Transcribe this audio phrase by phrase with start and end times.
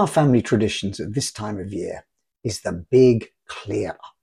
[0.00, 2.06] our family traditions at this time of year
[2.42, 4.16] is the big clear up.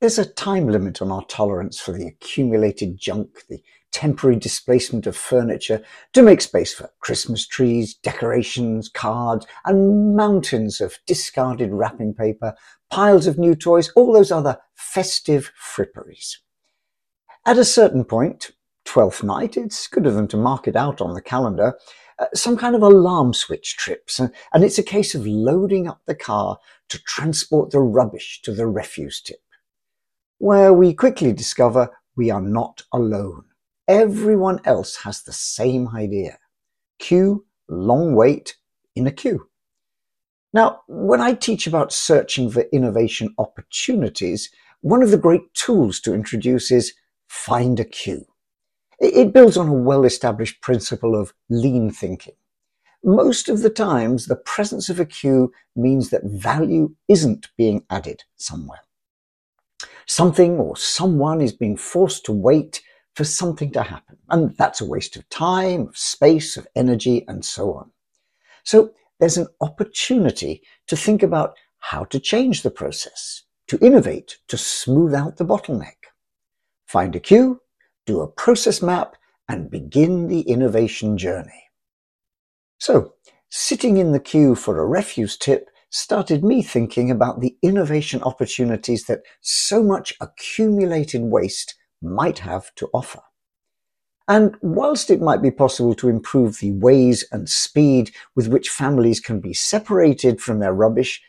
[0.00, 3.60] There's a time limit on our tolerance for the accumulated junk, the
[3.90, 5.82] temporary displacement of furniture
[6.12, 12.54] to make space for Christmas trees, decorations, cards, and mountains of discarded wrapping paper,
[12.88, 16.36] piles of new toys, all those other festive fripperies.
[17.44, 18.52] At a certain point,
[18.84, 21.76] Twelfth night, it's good of them to mark it out on the calendar,
[22.18, 26.00] uh, some kind of alarm switch trips, and, and it's a case of loading up
[26.06, 26.58] the car
[26.88, 29.40] to transport the rubbish to the refuse tip,
[30.38, 33.44] where we quickly discover we are not alone.
[33.88, 36.38] Everyone else has the same idea.
[36.98, 38.56] Queue, long wait,
[38.94, 39.48] in a queue.
[40.52, 46.14] Now, when I teach about searching for innovation opportunities, one of the great tools to
[46.14, 46.94] introduce is
[47.28, 48.24] find a queue.
[48.98, 52.34] It builds on a well-established principle of lean thinking.
[53.04, 58.24] Most of the times, the presence of a queue means that value isn't being added
[58.36, 58.80] somewhere.
[60.06, 62.82] Something or someone is being forced to wait
[63.14, 64.16] for something to happen.
[64.30, 67.90] And that's a waste of time, of space, of energy, and so on.
[68.64, 74.56] So there's an opportunity to think about how to change the process, to innovate, to
[74.56, 75.96] smooth out the bottleneck.
[76.86, 77.60] Find a queue,
[78.06, 79.16] do a process map,
[79.48, 81.64] and begin the innovation journey.
[82.78, 83.14] So,
[83.50, 89.04] sitting in the queue for a refuse tip started me thinking about the innovation opportunities
[89.06, 93.20] that so much accumulated waste might have to offer.
[94.28, 99.20] And whilst it might be possible to improve the ways and speed with which families
[99.20, 101.22] can be separated from their rubbish,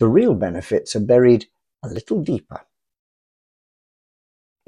[0.00, 1.46] the real benefits are buried
[1.84, 2.60] a little deeper.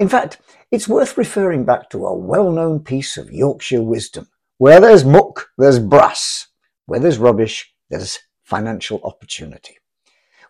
[0.03, 4.27] In fact, it's worth referring back to a well-known piece of Yorkshire wisdom.
[4.57, 6.47] Where there's muck, there's brass.
[6.87, 9.77] Where there's rubbish, there's financial opportunity.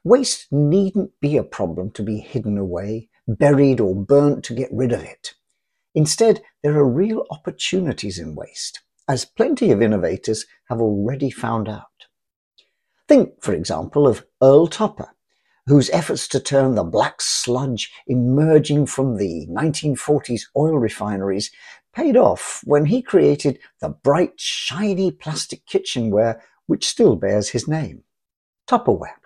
[0.04, 4.92] Waste needn't be a problem to be hidden away, buried or burnt to get rid
[4.92, 5.36] of it.
[5.94, 12.08] Instead, there are real opportunities in waste, as plenty of innovators have already found out.
[13.08, 15.10] Think, for example, of Earl Tupper,
[15.68, 21.52] whose efforts to turn the black sludge emerging from the 1940s oil refineries
[21.94, 28.04] paid off when he created the bright, shiny plastic kitchenware which still bears his name,
[28.68, 29.20] Tupperware.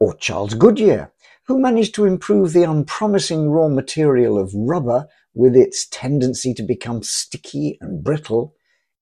[0.00, 1.12] Or Charles Goodyear,
[1.46, 7.02] who managed to improve the unpromising raw material of rubber with its tendency to become
[7.02, 8.54] sticky and brittle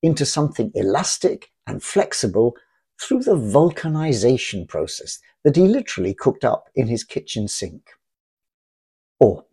[0.03, 2.57] into something elastic and flexible
[3.01, 7.91] through the vulcanization process that he literally cooked up in his kitchen sink.
[9.21, 9.45] Or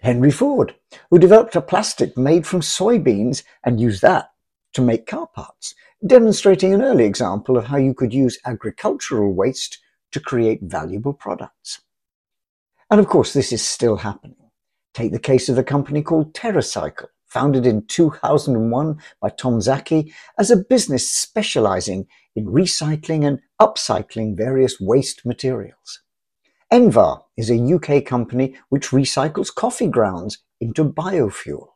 [0.00, 0.74] Henry Ford,
[1.10, 4.30] who developed a plastic made from soybeans and used that
[4.74, 5.74] to make car parts,
[6.06, 9.78] demonstrating an early example of how you could use agricultural waste
[10.12, 11.80] to create valuable products.
[12.90, 14.36] And of course, this is still happening.
[14.94, 20.50] Take the case of a company called TerraCycle, founded in 2001 by Tom Szaky as
[20.50, 26.00] a business specializing in recycling and upcycling various waste materials.
[26.72, 31.68] Envar is a UK company which recycles coffee grounds into biofuel,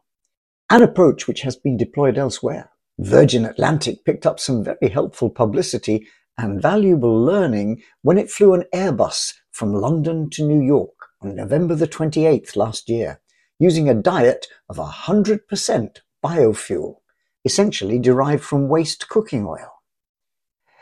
[0.70, 2.70] an approach which has been deployed elsewhere.
[2.98, 6.06] Virgin Atlantic picked up some very helpful publicity
[6.36, 11.74] and valuable learning when it flew an Airbus from London to New York on November
[11.74, 13.20] the 28th last year,
[13.60, 16.96] using a diet of 100% biofuel,
[17.44, 19.82] essentially derived from waste cooking oil.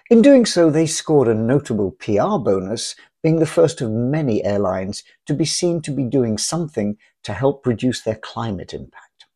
[0.08, 5.02] In doing so, they scored a notable PR bonus, being the first of many airlines
[5.26, 9.26] to be seen to be doing something to help reduce their climate impact.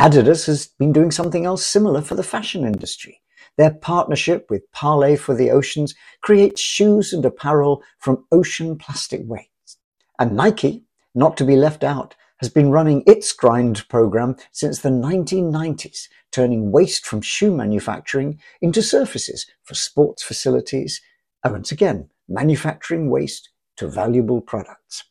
[0.00, 3.20] Adidas has been doing something else similar for the fashion industry.
[3.58, 9.78] Their partnership with Parley for the Oceans creates shoes and apparel from ocean plastic waste.
[10.18, 14.88] And Nike, not to be left out, has been running its grind program since the
[14.88, 21.02] 1990s, turning waste from shoe manufacturing into surfaces for sports facilities,
[21.44, 25.04] and once again, manufacturing waste to valuable products.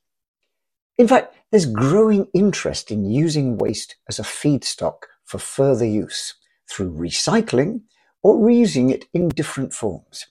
[0.98, 6.34] In fact, there's growing interest in using waste as a feedstock for further use
[6.70, 7.82] through recycling
[8.24, 10.26] or reusing it in different forms.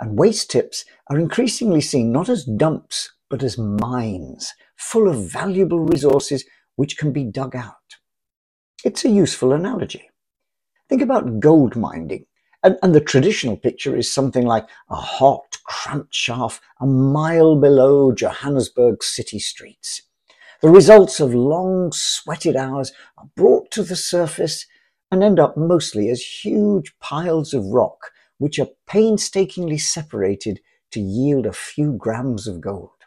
[0.00, 5.80] And waste tips are increasingly seen not as dumps, but as mines full of valuable
[5.80, 6.44] resources
[6.76, 7.74] which can be dug out.
[8.84, 10.08] It's a useful analogy.
[10.88, 12.26] Think about gold mining,
[12.62, 18.12] and, and, the traditional picture is something like a hot, cramped shaft a mile below
[18.12, 20.02] Johannesburg city streets.
[20.60, 24.66] The results of long, sweated hours are brought to the surface
[25.10, 30.60] and end up mostly as huge piles of rock which are painstakingly separated
[30.92, 32.97] to yield a few grams of gold.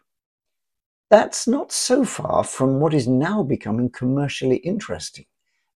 [1.11, 5.25] That's not so far from what is now becoming commercially interesting,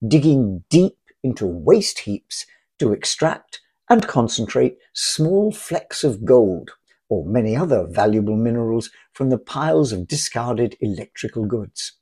[0.08, 2.46] digging deep into waste heaps
[2.78, 3.60] to extract
[3.90, 6.70] and concentrate small flecks of gold
[7.10, 11.92] or many other valuable minerals from the piles of discarded electrical goods.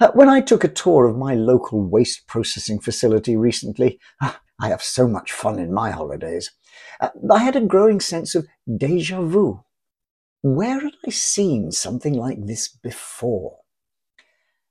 [0.00, 4.70] Uh, when I took a tour of my local waste processing facility recently, ah, I
[4.70, 6.50] have so much fun in my holidays,
[7.00, 9.62] uh, I had a growing sense of deja vu.
[10.42, 13.58] Where had I seen something like this before?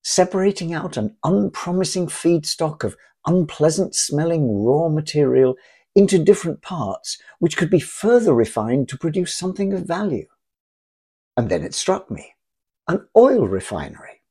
[0.03, 2.95] Separating out an unpromising feedstock of
[3.25, 5.55] unpleasant smelling raw material
[5.95, 10.27] into different parts, which could be further refined to produce something of value.
[11.37, 12.33] And then it struck me
[12.87, 14.21] an oil refinery.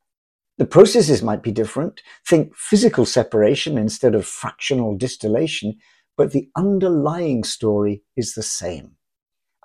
[0.59, 2.01] The processes might be different.
[2.25, 5.79] Think physical separation instead of fractional distillation,
[6.17, 8.93] but the underlying story is the same.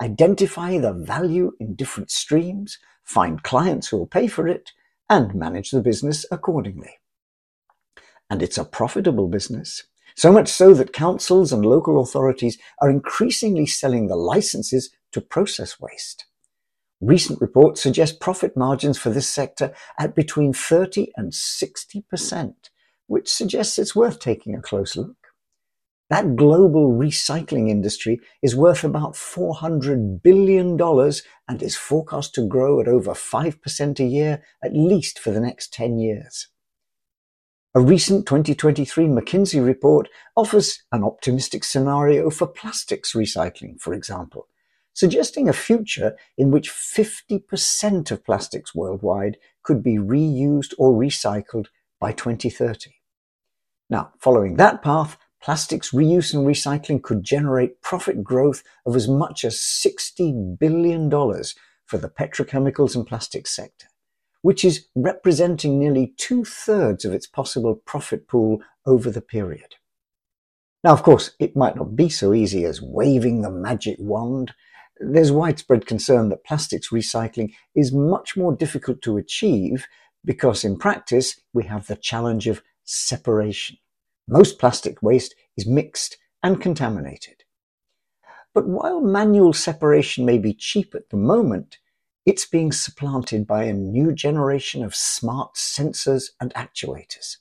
[0.02, 4.72] Identify the value in different streams, find clients who will pay for it,
[5.10, 7.00] and manage the business accordingly.
[8.30, 9.84] And it's a profitable business.
[10.16, 15.80] So much so that councils and local authorities are increasingly selling the licenses to process
[15.80, 16.26] waste.
[17.02, 22.54] Recent reports suggest profit margins for this sector at between 30 and 60%,
[23.08, 25.19] which suggests it's worth taking a close look.
[26.10, 30.80] That global recycling industry is worth about $400 billion
[31.48, 35.72] and is forecast to grow at over 5% a year, at least for the next
[35.72, 36.48] 10 years.
[37.76, 44.48] A recent 2023 McKinsey report offers an optimistic scenario for plastics recycling, for example,
[44.94, 51.68] suggesting a future in which 50% of plastics worldwide could be reused or recycled
[52.00, 52.96] by 2030.
[53.92, 59.44] Now, following that path, plastics reuse and recycling could generate profit growth of as much
[59.46, 63.88] as $60 billion for the petrochemicals and plastics sector
[64.42, 69.76] which is representing nearly two thirds of its possible profit pool over the period.
[70.84, 74.54] Now, of course, it might not be so easy as waving the magic wand.
[75.00, 79.88] There's widespread concern that plastics recycling is much more difficult to achieve
[80.24, 83.78] because in practice we have the challenge of separation.
[84.32, 87.46] Most plastic waste is mixed and contaminated.
[88.54, 91.80] But while manual separation may be cheap at the moment,
[92.28, 97.38] it's being supplanted by a new generation of smart sensors and actuators.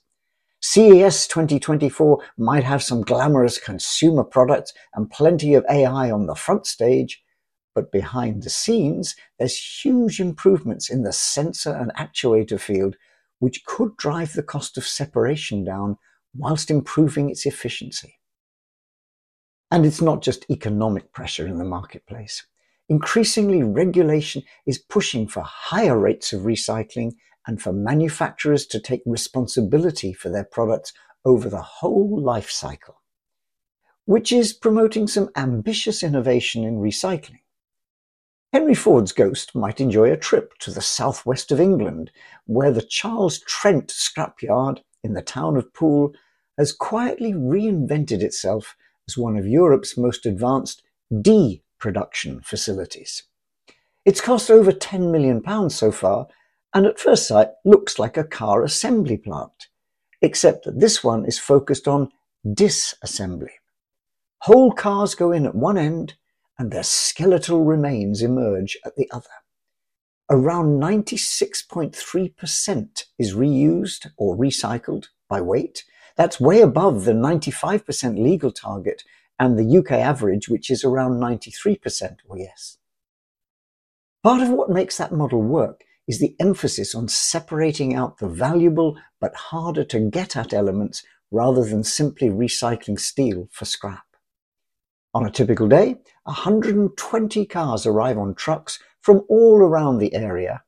[0.61, 6.65] CES 2024 might have some glamorous consumer products and plenty of AI on the front
[6.65, 7.23] stage,
[7.75, 12.95] but behind the scenes, there's huge improvements in the sensor and actuator field,
[13.37, 15.99] which could drive the cost of separation down
[16.35, 18.19] whilst improving its efficiency.
[19.71, 22.45] And it's not just economic pressure in the marketplace.
[22.87, 27.11] Increasingly, regulation is pushing for higher rates of recycling
[27.45, 30.91] and for manufacturers to take responsibility for their products
[31.23, 33.01] over the whole life cycle,
[34.05, 37.41] which is promoting some ambitious innovation in recycling.
[38.51, 42.09] Henry Ford's ghost might enjoy a trip to the southwest of England,
[42.45, 46.13] where the Charles Trent scrapyard in the town of Poole
[46.59, 48.75] has quietly reinvented itself
[49.07, 50.83] as one of Europe's most advanced
[51.21, 53.23] D production facilities.
[54.05, 56.27] It's cost over £10 million so far,
[56.73, 59.69] and at first sight looks like a car assembly plant,
[60.21, 62.11] except that this one is focused on
[62.45, 63.53] disassembly.
[64.41, 66.15] Whole cars go in at one end
[66.57, 69.27] and their skeletal remains emerge at the other.
[70.29, 75.83] Around 96.3% is reused or recycled by weight.
[76.19, 79.05] That's way above the 95% legal target
[79.39, 82.77] and the UK average, which is around 93% or yes.
[84.21, 88.97] Part of what makes that model work is the emphasis on separating out the valuable
[89.21, 94.03] but harder to get at elements rather than simply recycling steel for scrap.
[95.13, 95.95] On a typical day,
[96.25, 100.63] 120 cars arrive on trucks from all around the area,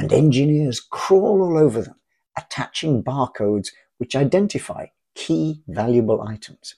[0.00, 2.00] and engineers crawl all over them,
[2.36, 6.76] attaching barcodes which identify key valuable items.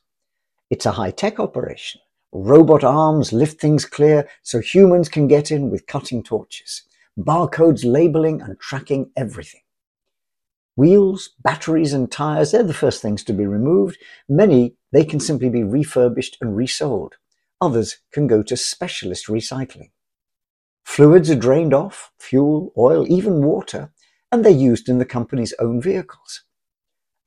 [0.71, 2.00] It's a high-tech operation.
[2.33, 6.83] Robot arms lift things clear so humans can get in with cutting torches.
[7.18, 9.62] Barcodes labeling and tracking everything.
[10.76, 13.99] Wheels, batteries and tires, they're the first things to be removed.
[14.28, 17.16] Many, they can simply be refurbished and resold.
[17.61, 19.90] Others can go to specialist recycling.
[20.85, 23.90] Fluids are drained off, fuel, oil, even water,
[24.30, 26.45] and they're used in the company's own vehicles.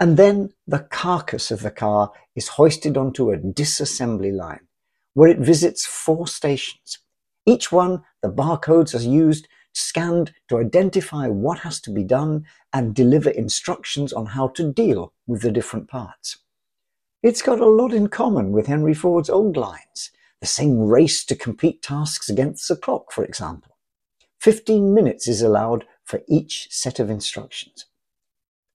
[0.01, 4.61] And then the carcass of the car is hoisted onto a disassembly line,
[5.13, 6.97] where it visits four stations.
[7.45, 12.95] Each one, the barcodes are used, scanned to identify what has to be done and
[12.95, 16.37] deliver instructions on how to deal with the different parts.
[17.21, 21.35] It's got a lot in common with Henry Ford's old lines, the same race to
[21.35, 23.77] complete tasks against the clock, for example.
[24.39, 27.85] 15 minutes is allowed for each set of instructions.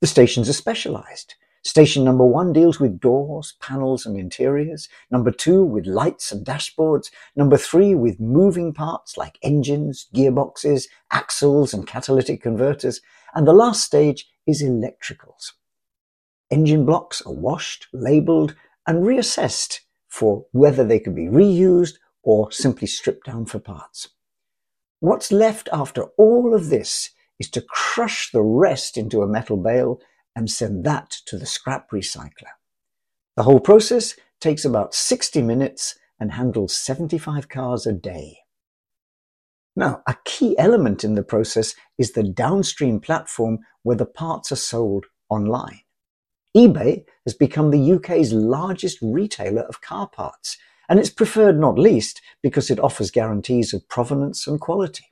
[0.00, 1.34] The stations are specialized.
[1.64, 4.88] Station number one deals with doors, panels, and interiors.
[5.10, 7.10] Number two with lights and dashboards.
[7.34, 13.00] Number three with moving parts like engines, gearboxes, axles, and catalytic converters.
[13.34, 15.52] And the last stage is electricals.
[16.50, 18.54] Engine blocks are washed, labeled,
[18.86, 24.10] and reassessed for whether they can be reused or simply stripped down for parts.
[25.00, 30.00] What's left after all of this is to crush the rest into a metal bale
[30.34, 32.52] and send that to the scrap recycler.
[33.36, 38.38] The whole process takes about 60 minutes and handles 75 cars a day.
[39.74, 44.56] Now, a key element in the process is the downstream platform where the parts are
[44.56, 45.80] sold online.
[46.56, 50.56] eBay has become the UK's largest retailer of car parts,
[50.88, 55.04] and it's preferred not least because it offers guarantees of provenance and quality.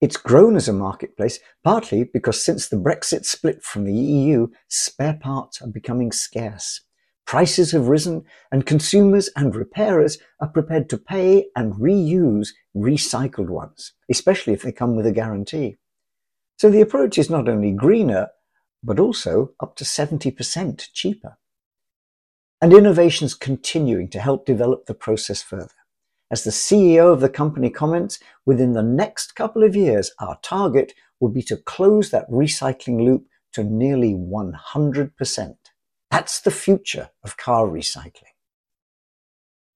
[0.00, 5.14] It's grown as a marketplace partly because since the Brexit split from the EU, spare
[5.14, 6.82] parts are becoming scarce.
[7.26, 13.94] Prices have risen and consumers and repairers are prepared to pay and reuse recycled ones,
[14.10, 15.76] especially if they come with a guarantee.
[16.58, 18.28] So the approach is not only greener,
[18.82, 21.38] but also up to 70% cheaper.
[22.60, 25.75] And innovations continuing to help develop the process further.
[26.30, 30.92] As the CEO of the company comments, within the next couple of years, our target
[31.20, 35.56] will be to close that recycling loop to nearly 100%.
[36.10, 38.34] That's the future of car recycling.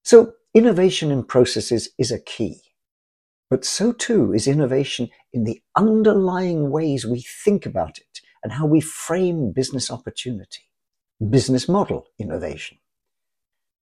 [0.05, 2.61] So innovation in processes is a key.
[3.49, 8.67] But so too is innovation in the underlying ways we think about it and how
[8.67, 10.63] we frame business opportunity.
[11.29, 12.79] Business model innovation.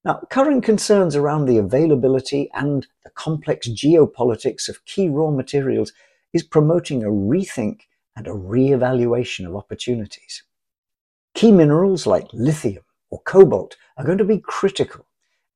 [0.05, 5.93] Now, current concerns around the availability and the complex geopolitics of key raw materials
[6.33, 7.81] is promoting a rethink
[8.17, 10.43] and a re-evaluation of opportunities.
[11.35, 15.07] Key minerals like lithium or cobalt are going to be critical,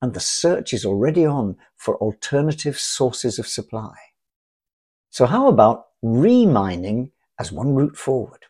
[0.01, 3.93] and the search is already on for alternative sources of supply.
[5.09, 8.45] So how about remining as one route forward?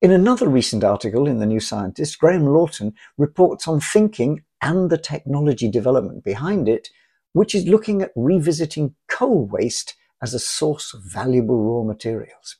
[0.00, 4.98] In another recent article in the New Scientist, Graham Lawton reports on thinking and the
[4.98, 6.88] technology development behind it,
[7.32, 12.56] which is looking at revisiting coal waste as a source of valuable raw materials.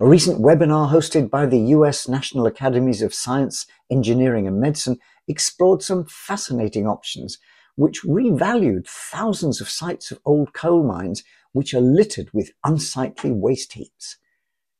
[0.00, 5.82] A recent webinar hosted by the US National Academies of Science, Engineering and Medicine explored
[5.82, 7.38] some fascinating options
[7.76, 11.22] which revalued thousands of sites of old coal mines
[11.52, 14.16] which are littered with unsightly waste heaps.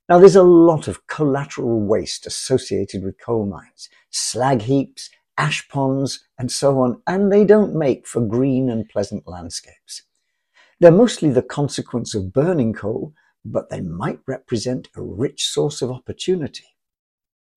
[0.08, 6.26] Now there's a lot of collateral waste associated with coal mines, slag heaps, ash ponds,
[6.38, 10.02] and so on, and they don't make for green and pleasant landscapes.
[10.80, 15.90] They're mostly the consequence of burning coal, but they might represent a rich source of
[15.90, 16.66] opportunity.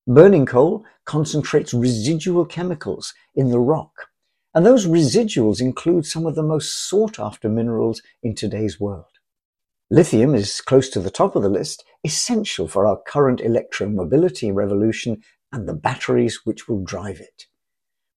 [0.08, 4.10] Burning coal concentrates residual chemicals in the rock,
[4.54, 9.06] and those residuals include some of the most sought after minerals in today's world.
[9.92, 15.22] Lithium is close to the top of the list, essential for our current electromobility revolution
[15.52, 17.46] and the batteries which will drive it.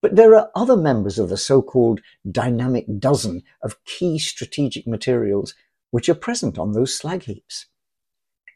[0.00, 2.00] But there are other members of the so-called
[2.30, 5.54] dynamic dozen of key strategic materials
[5.90, 7.66] which are present on those slag heaps.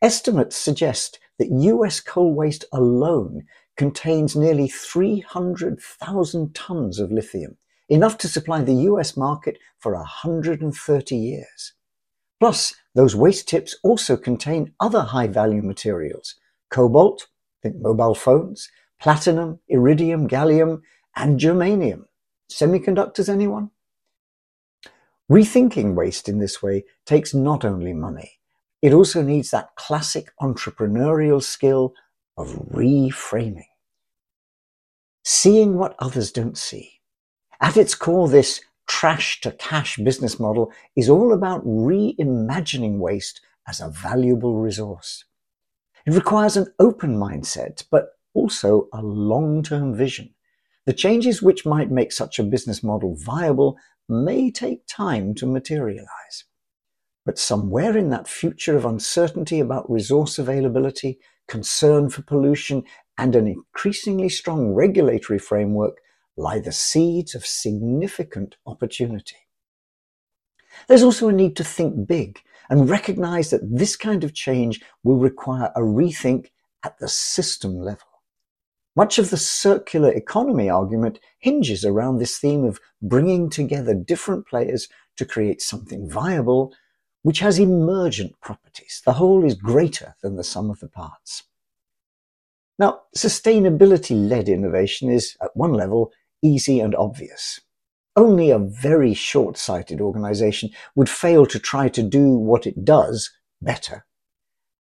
[0.01, 3.45] Estimates suggest that US coal waste alone
[3.77, 7.57] contains nearly 300,000 tons of lithium,
[7.89, 11.73] enough to supply the US market for 130 years.
[12.39, 16.35] Plus, those waste tips also contain other high value materials
[16.71, 17.29] cobalt,
[17.63, 18.69] think mobile phones,
[18.99, 20.81] platinum, iridium, gallium,
[21.17, 22.05] and germanium.
[22.51, 23.71] Semiconductors, anyone?
[25.31, 28.39] Rethinking waste in this way takes not only money,
[28.83, 31.95] it also needs that classic entrepreneurial skill
[32.37, 33.65] of reframing.
[35.25, 37.01] Seeing what others don't see.
[37.61, 43.81] At its core, this trash to cash business model is all about reimagining waste as
[43.81, 45.25] a valuable resource.
[46.05, 50.35] It requires an open mindset, but also a long-term vision.
[50.85, 53.77] The changes which might make such a business model viable
[54.09, 56.45] may take time to materialize.
[57.25, 62.83] But somewhere in that future of uncertainty about resource availability, concern for pollution,
[63.17, 65.99] and an increasingly strong regulatory framework
[66.37, 69.37] lie the seeds of significant opportunity.
[70.89, 75.19] There's also a need to think big and recognize that this kind of change will
[75.19, 76.51] require a rethink
[76.83, 78.12] at the system level.
[78.95, 84.89] Much of the circular economy argument hinges around this theme of bringing together different players
[85.17, 86.75] to create something viable
[87.23, 89.01] which has emergent properties.
[89.05, 91.45] The whole is greater than the sum of the parts.
[92.79, 96.11] Now, sustainability-led innovation is, at one level,
[96.43, 97.61] easy and obvious.
[98.17, 103.31] Only a very short-sighted organization would fail to try to do what it does
[103.61, 104.05] better.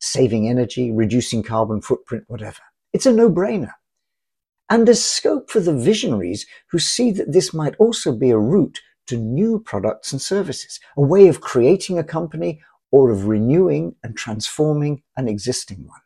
[0.00, 2.60] Saving energy, reducing carbon footprint, whatever.
[2.92, 3.72] It's a no-brainer.
[4.70, 8.80] And there's scope for the visionaries who see that this might also be a route
[9.08, 14.16] to new products and services, a way of creating a company or of renewing and
[14.16, 16.00] transforming an existing one.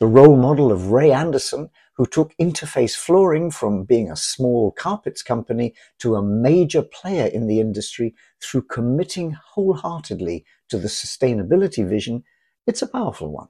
[0.00, 5.22] The role model of Ray Anderson, who took Interface Flooring from being a small carpets
[5.22, 12.24] company to a major player in the industry through committing wholeheartedly to the sustainability vision,
[12.66, 13.48] it's a powerful one.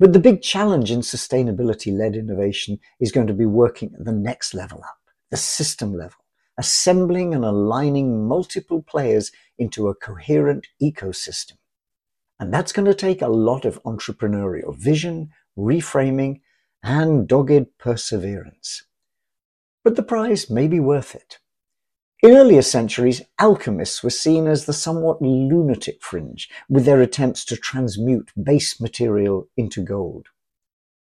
[0.00, 4.54] But the big challenge in sustainability-led innovation is going to be working at the next
[4.54, 4.98] level up,
[5.30, 6.24] the system level,
[6.56, 11.58] assembling and aligning multiple players into a coherent ecosystem.
[12.40, 16.40] And that's going to take a lot of entrepreneurial vision, reframing,
[16.82, 18.84] and dogged perseverance.
[19.84, 21.40] But the prize may be worth it.
[22.22, 27.56] In earlier centuries, alchemists were seen as the somewhat lunatic fringe, with their attempts to
[27.56, 30.26] transmute base material into gold.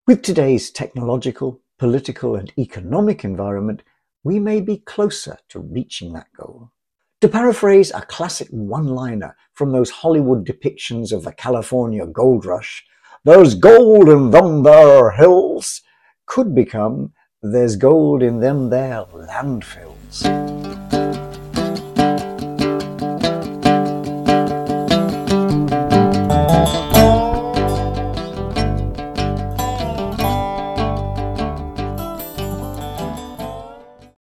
[0.06, 3.82] With today's technological, political, and economic environment,
[4.24, 6.70] we may be closer to reaching that goal.
[7.22, 12.86] To paraphrase a classic one-liner from those Hollywood depictions of the California gold rush,
[13.26, 15.82] there's gold in them there hills,
[16.28, 20.91] could become there's gold in them there landfills.